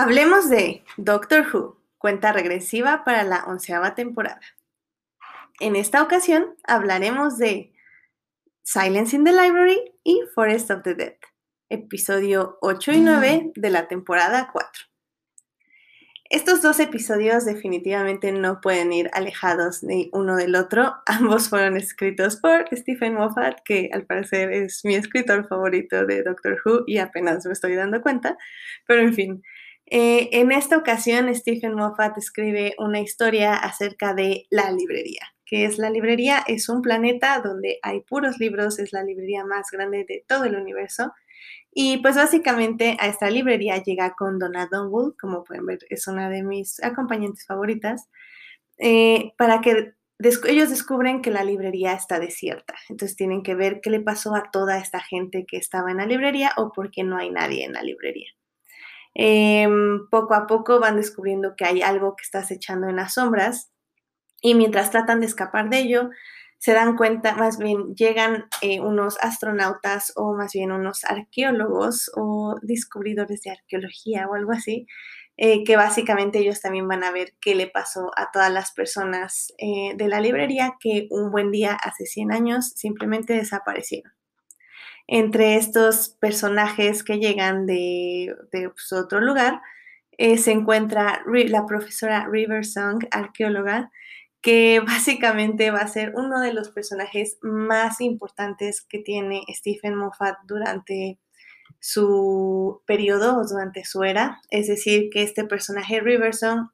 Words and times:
Hablemos 0.00 0.48
de 0.48 0.84
Doctor 0.96 1.44
Who, 1.52 1.76
cuenta 1.98 2.32
regresiva 2.32 3.02
para 3.02 3.24
la 3.24 3.42
onceava 3.48 3.96
temporada. 3.96 4.40
En 5.58 5.74
esta 5.74 6.00
ocasión 6.04 6.54
hablaremos 6.62 7.36
de 7.36 7.72
Silence 8.62 9.16
in 9.16 9.24
the 9.24 9.32
Library 9.32 9.92
y 10.04 10.22
Forest 10.36 10.70
of 10.70 10.82
the 10.84 10.94
Dead, 10.94 11.16
episodio 11.68 12.58
8 12.60 12.92
y 12.92 13.00
9 13.00 13.52
de 13.56 13.70
la 13.70 13.88
temporada 13.88 14.50
4. 14.52 14.70
Estos 16.30 16.62
dos 16.62 16.78
episodios 16.78 17.44
definitivamente 17.44 18.30
no 18.30 18.60
pueden 18.60 18.92
ir 18.92 19.10
alejados 19.14 19.82
ni 19.82 20.10
uno 20.12 20.36
del 20.36 20.54
otro. 20.54 20.94
Ambos 21.06 21.48
fueron 21.48 21.76
escritos 21.76 22.36
por 22.36 22.68
Stephen 22.70 23.14
Moffat, 23.14 23.58
que 23.64 23.90
al 23.92 24.06
parecer 24.06 24.52
es 24.52 24.84
mi 24.84 24.94
escritor 24.94 25.48
favorito 25.48 26.06
de 26.06 26.22
Doctor 26.22 26.60
Who 26.64 26.84
y 26.86 26.98
apenas 26.98 27.44
me 27.46 27.52
estoy 27.52 27.74
dando 27.74 28.00
cuenta. 28.00 28.38
Pero 28.86 29.00
en 29.00 29.14
fin, 29.14 29.42
eh, 29.90 30.28
en 30.32 30.52
esta 30.52 30.76
ocasión 30.76 31.34
Stephen 31.34 31.74
Moffat 31.74 32.16
escribe 32.18 32.74
una 32.78 33.00
historia 33.00 33.54
acerca 33.54 34.14
de 34.14 34.46
la 34.50 34.70
librería. 34.70 35.22
que 35.44 35.64
es 35.64 35.78
la 35.78 35.88
librería? 35.88 36.44
Es 36.46 36.68
un 36.68 36.82
planeta 36.82 37.40
donde 37.40 37.78
hay 37.82 38.00
puros 38.00 38.38
libros, 38.38 38.78
es 38.78 38.92
la 38.92 39.02
librería 39.02 39.44
más 39.46 39.70
grande 39.70 40.04
de 40.06 40.22
todo 40.28 40.44
el 40.44 40.56
universo 40.56 41.12
y 41.72 41.98
pues 41.98 42.16
básicamente 42.16 42.96
a 42.98 43.06
esta 43.06 43.30
librería 43.30 43.82
llega 43.82 44.14
con 44.14 44.38
Donna 44.38 44.68
Dunwood, 44.70 45.14
como 45.20 45.44
pueden 45.44 45.66
ver, 45.66 45.78
es 45.90 46.08
una 46.08 46.28
de 46.28 46.42
mis 46.42 46.82
acompañantes 46.82 47.46
favoritas, 47.46 48.08
eh, 48.78 49.32
para 49.38 49.60
que 49.60 49.94
ellos 50.48 50.70
descubren 50.70 51.22
que 51.22 51.30
la 51.30 51.44
librería 51.44 51.92
está 51.92 52.18
desierta. 52.18 52.74
Entonces 52.88 53.16
tienen 53.16 53.42
que 53.42 53.54
ver 53.54 53.80
qué 53.80 53.90
le 53.90 54.00
pasó 54.00 54.34
a 54.34 54.50
toda 54.50 54.78
esta 54.78 55.00
gente 55.00 55.46
que 55.46 55.56
estaba 55.56 55.90
en 55.90 55.98
la 55.98 56.06
librería 56.06 56.52
o 56.56 56.72
por 56.72 56.90
qué 56.90 57.04
no 57.04 57.16
hay 57.16 57.30
nadie 57.30 57.64
en 57.64 57.74
la 57.74 57.82
librería. 57.82 58.28
Em, 59.20 60.08
poco 60.10 60.34
a 60.34 60.46
poco 60.46 60.78
van 60.78 60.96
descubriendo 60.96 61.56
que 61.56 61.64
hay 61.64 61.82
algo 61.82 62.14
que 62.16 62.22
está 62.22 62.38
acechando 62.38 62.88
en 62.88 62.96
las 62.96 63.14
sombras 63.14 63.72
y 64.42 64.54
mientras 64.54 64.92
tratan 64.92 65.20
de 65.20 65.26
escapar 65.26 65.70
de 65.70 65.80
ello, 65.80 66.10
se 66.58 66.72
dan 66.72 66.96
cuenta, 66.96 67.34
más 67.34 67.58
bien 67.58 67.96
llegan 67.96 68.46
eh, 68.62 68.80
unos 68.80 69.18
astronautas 69.20 70.12
o 70.16 70.34
más 70.34 70.52
bien 70.52 70.70
unos 70.72 71.04
arqueólogos 71.04 72.12
o 72.16 72.56
descubridores 72.62 73.42
de 73.42 73.50
arqueología 73.52 74.28
o 74.28 74.34
algo 74.34 74.52
así, 74.52 74.86
eh, 75.36 75.64
que 75.64 75.76
básicamente 75.76 76.38
ellos 76.38 76.60
también 76.60 76.86
van 76.86 77.02
a 77.02 77.10
ver 77.12 77.34
qué 77.40 77.56
le 77.56 77.66
pasó 77.68 78.12
a 78.16 78.30
todas 78.32 78.52
las 78.52 78.72
personas 78.72 79.52
eh, 79.58 79.94
de 79.96 80.08
la 80.08 80.20
librería 80.20 80.74
que 80.80 81.08
un 81.10 81.32
buen 81.32 81.50
día, 81.50 81.74
hace 81.74 82.06
100 82.06 82.32
años, 82.32 82.72
simplemente 82.76 83.32
desaparecieron. 83.34 84.17
Entre 85.08 85.56
estos 85.56 86.10
personajes 86.20 87.02
que 87.02 87.18
llegan 87.18 87.66
de, 87.66 88.36
pues, 88.52 88.92
otro 88.92 89.20
lugar, 89.20 89.60
se 90.18 90.50
encuentra 90.52 91.22
la 91.26 91.66
profesora 91.66 92.28
River 92.30 92.64
Song, 92.64 93.04
arqueóloga, 93.10 93.90
que 94.40 94.80
básicamente 94.86 95.70
va 95.70 95.80
a 95.80 95.88
ser 95.88 96.12
uno 96.14 96.40
de 96.40 96.52
los 96.52 96.70
personajes 96.70 97.38
más 97.42 98.00
importantes 98.00 98.82
que 98.82 98.98
tiene 98.98 99.42
Stephen 99.50 99.94
Moffat 99.96 100.36
durante 100.46 101.18
su 101.80 102.82
periodo 102.86 103.38
o 103.38 103.46
durante 103.46 103.84
su 103.84 104.02
era. 104.02 104.40
Es 104.50 104.68
decir, 104.68 105.10
que 105.10 105.22
este 105.22 105.44
personaje 105.44 106.00
Riverson, 106.00 106.70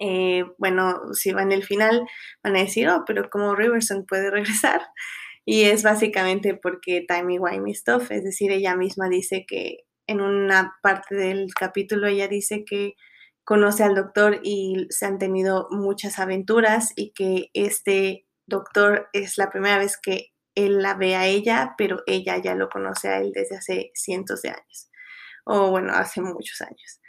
eh, 0.00 0.44
bueno, 0.58 1.12
si 1.14 1.32
va 1.32 1.42
en 1.42 1.52
el 1.52 1.64
final, 1.64 2.06
van 2.42 2.56
a 2.56 2.60
decir, 2.60 2.88
oh, 2.88 3.04
pero 3.06 3.30
¿cómo 3.30 3.54
Riverson 3.54 4.06
puede 4.06 4.30
regresar? 4.30 4.82
Y 5.50 5.62
es 5.62 5.82
básicamente 5.82 6.52
porque 6.52 7.06
Timey 7.08 7.38
Wimey 7.38 7.74
Stuff, 7.74 8.10
es 8.10 8.22
decir, 8.22 8.52
ella 8.52 8.76
misma 8.76 9.08
dice 9.08 9.46
que 9.48 9.78
en 10.06 10.20
una 10.20 10.76
parte 10.82 11.14
del 11.14 11.46
capítulo 11.58 12.06
ella 12.06 12.28
dice 12.28 12.66
que 12.66 12.96
conoce 13.44 13.82
al 13.82 13.94
doctor 13.94 14.40
y 14.42 14.88
se 14.90 15.06
han 15.06 15.16
tenido 15.16 15.66
muchas 15.70 16.18
aventuras 16.18 16.92
y 16.96 17.14
que 17.14 17.48
este 17.54 18.26
doctor 18.44 19.08
es 19.14 19.38
la 19.38 19.48
primera 19.48 19.78
vez 19.78 19.96
que 19.96 20.34
él 20.54 20.82
la 20.82 20.92
ve 20.92 21.16
a 21.16 21.26
ella, 21.26 21.74
pero 21.78 22.02
ella 22.06 22.36
ya 22.36 22.54
lo 22.54 22.68
conoce 22.68 23.08
a 23.08 23.16
él 23.16 23.32
desde 23.32 23.56
hace 23.56 23.90
cientos 23.94 24.42
de 24.42 24.50
años, 24.50 24.90
o 25.46 25.70
bueno, 25.70 25.94
hace 25.94 26.20
muchos 26.20 26.60
años. 26.60 27.00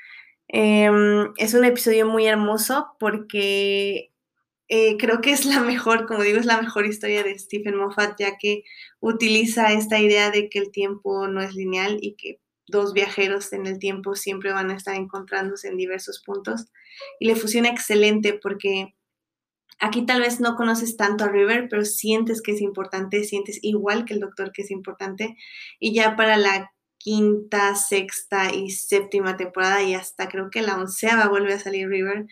Em, 0.48 1.34
es 1.36 1.54
un 1.54 1.66
episodio 1.66 2.08
muy 2.08 2.26
hermoso 2.26 2.96
porque 3.02 4.09
eh, 4.70 4.98
creo 4.98 5.20
que 5.20 5.32
es 5.32 5.46
la 5.46 5.62
mejor, 5.62 6.06
como 6.06 6.22
digo, 6.22 6.38
es 6.38 6.46
la 6.46 6.62
mejor 6.62 6.86
historia 6.86 7.24
de 7.24 7.38
Stephen 7.38 7.76
Moffat, 7.76 8.16
ya 8.20 8.38
que 8.38 8.64
utiliza 9.00 9.74
esta 9.74 10.00
idea 10.00 10.30
de 10.30 10.48
que 10.48 10.60
el 10.60 10.72
tiempo 10.72 11.28
no 11.28 11.42
es 11.42 11.56
lineal 11.56 11.98
y 12.02 12.14
que 12.16 12.40
dos 12.68 12.94
viajeros 12.94 13.52
en 13.52 13.66
el 13.66 13.80
tiempo 13.80 14.16
siempre 14.16 14.54
van 14.54 14.70
a 14.70 14.76
estar 14.76 14.96
encontrándose 14.96 15.70
en 15.70 15.78
diversos 15.78 16.22
puntos. 16.24 16.68
Y 17.20 17.26
le 17.28 17.36
funciona 17.36 17.70
excelente 17.70 18.40
porque 18.40 18.96
aquí 19.80 20.06
tal 20.06 20.22
vez 20.22 20.40
no 20.40 20.56
conoces 20.56 20.98
tanto 20.98 21.24
a 21.24 21.30
River, 21.30 21.68
pero 21.68 21.84
sientes 21.84 22.42
que 22.44 22.52
es 22.52 22.62
importante, 22.62 23.24
sientes 23.24 23.60
igual 23.64 24.06
que 24.06 24.14
el 24.14 24.20
doctor 24.20 24.52
que 24.52 24.62
es 24.62 24.70
importante. 24.70 25.36
Y 25.80 25.96
ya 25.96 26.16
para 26.16 26.38
la 26.38 26.72
quinta, 27.00 27.74
sexta 27.76 28.54
y 28.54 28.70
séptima 28.70 29.36
temporada 29.36 29.82
y 29.82 29.96
hasta 29.96 30.28
creo 30.28 30.52
que 30.52 30.62
la 30.62 30.78
onceava 30.78 31.28
vuelve 31.28 31.54
a 31.54 31.60
salir 31.60 31.88
River, 31.88 32.28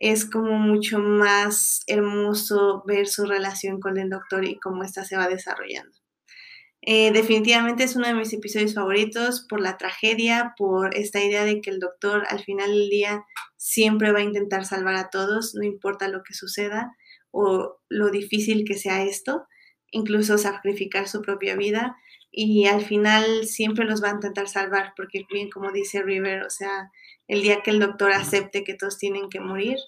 es 0.00 0.28
como 0.28 0.58
mucho 0.58 0.98
más 0.98 1.82
hermoso 1.86 2.82
ver 2.86 3.06
su 3.08 3.24
relación 3.24 3.80
con 3.80 3.98
el 3.98 4.10
doctor 4.10 4.44
y 4.44 4.58
cómo 4.58 4.84
ésta 4.84 5.04
se 5.04 5.16
va 5.16 5.28
desarrollando. 5.28 5.96
Eh, 6.82 7.10
definitivamente 7.12 7.82
es 7.82 7.96
uno 7.96 8.06
de 8.06 8.14
mis 8.14 8.32
episodios 8.32 8.74
favoritos 8.74 9.44
por 9.48 9.60
la 9.60 9.76
tragedia, 9.76 10.54
por 10.56 10.96
esta 10.96 11.22
idea 11.22 11.44
de 11.44 11.60
que 11.60 11.70
el 11.70 11.80
doctor 11.80 12.24
al 12.28 12.44
final 12.44 12.70
del 12.70 12.88
día 12.88 13.24
siempre 13.56 14.12
va 14.12 14.20
a 14.20 14.24
intentar 14.24 14.64
salvar 14.64 14.94
a 14.94 15.10
todos, 15.10 15.54
no 15.54 15.64
importa 15.64 16.06
lo 16.06 16.22
que 16.22 16.34
suceda 16.34 16.92
o 17.32 17.78
lo 17.88 18.10
difícil 18.10 18.64
que 18.64 18.74
sea 18.74 19.02
esto, 19.02 19.48
incluso 19.96 20.36
sacrificar 20.36 21.08
su 21.08 21.22
propia 21.22 21.56
vida 21.56 21.96
y 22.30 22.66
al 22.66 22.82
final 22.82 23.46
siempre 23.46 23.86
los 23.86 24.02
va 24.02 24.08
a 24.08 24.14
intentar 24.14 24.46
salvar, 24.46 24.92
porque 24.96 25.24
bien 25.32 25.48
como 25.50 25.72
dice 25.72 26.02
River, 26.02 26.42
o 26.44 26.50
sea, 26.50 26.90
el 27.28 27.42
día 27.42 27.62
que 27.62 27.70
el 27.70 27.80
doctor 27.80 28.12
acepte 28.12 28.62
que 28.62 28.74
todos 28.74 28.98
tienen 28.98 29.30
que 29.30 29.40
morir, 29.40 29.78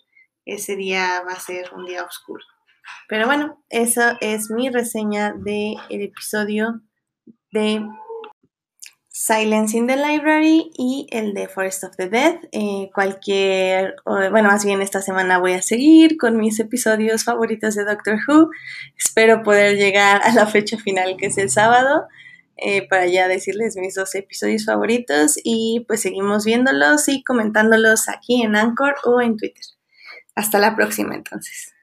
ese 0.46 0.76
día 0.76 1.22
va 1.26 1.32
a 1.32 1.40
ser 1.40 1.70
un 1.74 1.84
día 1.84 2.04
oscuro. 2.04 2.42
Pero 3.06 3.26
bueno, 3.26 3.62
esa 3.68 4.16
es 4.22 4.50
mi 4.50 4.70
reseña 4.70 5.34
del 5.34 5.76
el 5.90 6.00
episodio 6.00 6.80
de 7.52 7.86
Silence 9.28 9.76
in 9.76 9.86
the 9.86 9.96
Library 9.96 10.70
y 10.78 11.06
el 11.10 11.34
de 11.34 11.48
Forest 11.48 11.84
of 11.84 11.96
the 11.96 12.08
Dead. 12.08 12.36
Eh, 12.50 12.88
cualquier, 12.94 13.96
bueno, 14.06 14.48
más 14.48 14.64
bien 14.64 14.80
esta 14.80 15.02
semana 15.02 15.38
voy 15.38 15.52
a 15.52 15.60
seguir 15.60 16.16
con 16.16 16.38
mis 16.38 16.58
episodios 16.60 17.24
favoritos 17.24 17.74
de 17.74 17.84
Doctor 17.84 18.18
Who. 18.26 18.48
Espero 18.96 19.42
poder 19.42 19.76
llegar 19.76 20.22
a 20.24 20.32
la 20.32 20.46
fecha 20.46 20.78
final 20.78 21.18
que 21.18 21.26
es 21.26 21.36
el 21.36 21.50
sábado 21.50 22.08
eh, 22.56 22.88
para 22.88 23.06
ya 23.06 23.28
decirles 23.28 23.76
mis 23.76 23.94
dos 23.94 24.14
episodios 24.14 24.64
favoritos 24.64 25.34
y 25.44 25.84
pues 25.86 26.00
seguimos 26.00 26.46
viéndolos 26.46 27.06
y 27.08 27.22
comentándolos 27.22 28.08
aquí 28.08 28.42
en 28.42 28.56
Anchor 28.56 28.94
o 29.04 29.20
en 29.20 29.36
Twitter. 29.36 29.64
Hasta 30.34 30.58
la 30.58 30.74
próxima 30.74 31.14
entonces. 31.14 31.74